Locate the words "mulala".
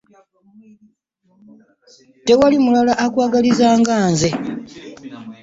2.63-2.93